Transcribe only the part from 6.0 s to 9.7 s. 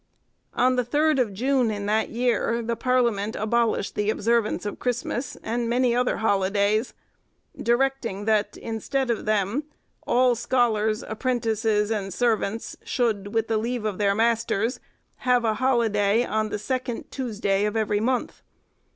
holidays, directing that, instead of them,